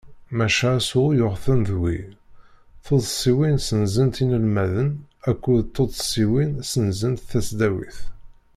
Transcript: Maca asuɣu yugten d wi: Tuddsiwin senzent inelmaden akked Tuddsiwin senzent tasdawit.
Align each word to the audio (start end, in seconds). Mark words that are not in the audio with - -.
Maca 0.37 0.69
asuɣu 0.77 1.09
yugten 1.19 1.59
d 1.67 1.69
wi: 1.81 1.97
Tuddsiwin 2.85 3.57
senzent 3.67 4.15
inelmaden 4.23 4.89
akked 5.29 5.63
Tuddsiwin 5.75 6.51
senzent 6.71 7.25
tasdawit. 7.29 7.99